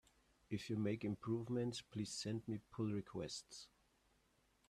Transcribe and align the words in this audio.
If 0.49 0.67
you 0.71 0.77
make 0.77 1.05
improvements, 1.05 1.81
please 1.83 2.11
send 2.11 2.47
me 2.47 2.57
pull 2.71 2.91
requests! 2.91 3.67